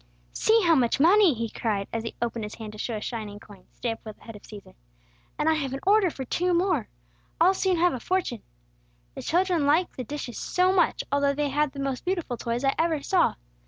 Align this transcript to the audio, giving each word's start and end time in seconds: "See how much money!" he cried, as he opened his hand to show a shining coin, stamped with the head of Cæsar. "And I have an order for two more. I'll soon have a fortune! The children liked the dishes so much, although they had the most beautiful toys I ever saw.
"See 0.33 0.63
how 0.63 0.73
much 0.73 0.99
money!" 0.99 1.35
he 1.35 1.47
cried, 1.47 1.87
as 1.93 2.01
he 2.01 2.15
opened 2.23 2.43
his 2.43 2.55
hand 2.55 2.71
to 2.71 2.79
show 2.79 2.95
a 2.95 3.01
shining 3.01 3.39
coin, 3.39 3.65
stamped 3.71 4.03
with 4.03 4.17
the 4.17 4.23
head 4.23 4.35
of 4.35 4.41
Cæsar. 4.41 4.73
"And 5.37 5.47
I 5.47 5.53
have 5.53 5.73
an 5.73 5.79
order 5.85 6.09
for 6.09 6.25
two 6.25 6.55
more. 6.55 6.89
I'll 7.39 7.53
soon 7.53 7.77
have 7.77 7.93
a 7.93 7.99
fortune! 7.99 8.41
The 9.13 9.21
children 9.21 9.67
liked 9.67 9.97
the 9.97 10.03
dishes 10.03 10.39
so 10.39 10.73
much, 10.73 11.03
although 11.11 11.35
they 11.35 11.49
had 11.49 11.73
the 11.73 11.79
most 11.79 12.03
beautiful 12.03 12.35
toys 12.35 12.63
I 12.63 12.73
ever 12.79 13.03
saw. 13.03 13.35